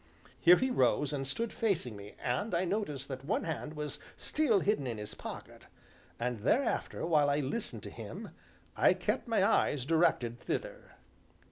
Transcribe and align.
Here 0.39 0.55
he 0.57 0.71
rose, 0.71 1.13
and 1.13 1.27
stood 1.27 1.53
facing 1.53 1.95
me, 1.95 2.15
and 2.19 2.55
I 2.55 2.65
noticed 2.65 3.07
that 3.09 3.23
one 3.23 3.43
hand 3.43 3.75
was 3.75 3.99
still 4.17 4.61
hidden 4.61 4.87
in 4.87 4.97
his 4.97 5.13
pocket, 5.13 5.67
and, 6.19 6.39
thereafter, 6.39 7.05
while 7.05 7.29
I 7.29 7.39
listened 7.41 7.83
to 7.83 7.91
him, 7.91 8.29
I 8.75 8.95
kept 8.95 9.27
my 9.27 9.43
eyes 9.45 9.85
directed 9.85 10.39
thither. 10.39 10.95